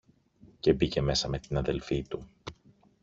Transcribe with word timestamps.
και 0.59 0.73
μπήκε 0.73 1.01
μέσα 1.01 1.27
με 1.29 1.39
την 1.39 1.57
αδελφή 1.57 2.03
του. 2.07 2.27